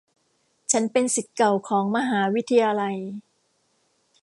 [0.71, 2.97] ฉันเป็นศิษย์เก่าของมหาวิทยาลัย